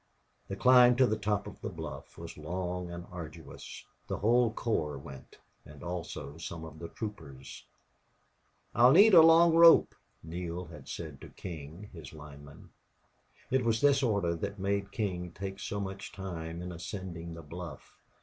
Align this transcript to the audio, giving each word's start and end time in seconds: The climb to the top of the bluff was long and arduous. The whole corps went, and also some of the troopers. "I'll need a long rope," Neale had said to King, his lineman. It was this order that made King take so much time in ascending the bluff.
The 0.47 0.55
climb 0.55 0.95
to 0.95 1.05
the 1.05 1.15
top 1.15 1.45
of 1.45 1.61
the 1.61 1.69
bluff 1.69 2.17
was 2.17 2.35
long 2.35 2.89
and 2.89 3.05
arduous. 3.11 3.85
The 4.07 4.17
whole 4.17 4.51
corps 4.51 4.97
went, 4.97 5.37
and 5.63 5.83
also 5.83 6.39
some 6.39 6.65
of 6.65 6.79
the 6.79 6.87
troopers. 6.87 7.67
"I'll 8.73 8.93
need 8.93 9.13
a 9.13 9.21
long 9.21 9.53
rope," 9.53 9.93
Neale 10.23 10.65
had 10.65 10.87
said 10.87 11.21
to 11.21 11.29
King, 11.29 11.91
his 11.93 12.13
lineman. 12.13 12.71
It 13.51 13.63
was 13.63 13.79
this 13.79 14.01
order 14.01 14.33
that 14.35 14.57
made 14.57 14.91
King 14.91 15.33
take 15.33 15.59
so 15.59 15.79
much 15.79 16.11
time 16.11 16.63
in 16.63 16.71
ascending 16.71 17.35
the 17.35 17.43
bluff. 17.43 17.99